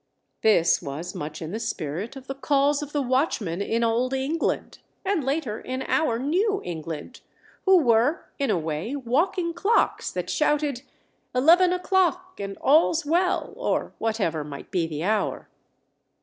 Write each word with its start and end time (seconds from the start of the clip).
This 0.41 0.81
was 0.81 1.13
much 1.13 1.43
in 1.43 1.51
the 1.51 1.59
spirit 1.59 2.15
of 2.15 2.25
the 2.25 2.33
calls 2.33 2.81
of 2.81 2.91
the 2.91 3.03
watchmen 3.03 3.61
in 3.61 3.83
old 3.83 4.13
England, 4.15 4.79
and 5.05 5.23
later 5.23 5.59
in 5.61 5.83
our 5.83 6.17
New 6.17 6.59
England, 6.65 7.21
who 7.65 7.77
were, 7.77 8.25
in 8.39 8.49
a 8.49 8.57
way, 8.57 8.95
walking 8.95 9.53
clocks 9.53 10.09
that 10.11 10.27
shouted 10.27 10.81
"Eleven 11.35 11.71
o'clock 11.71 12.39
and 12.39 12.57
all's 12.61 13.05
well," 13.05 13.53
or 13.55 13.93
whatever 13.99 14.43
might 14.43 14.71
be 14.71 14.87
the 14.87 15.03
hour. 15.03 15.47